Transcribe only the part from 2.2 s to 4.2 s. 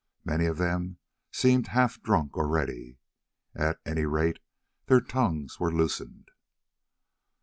already, at any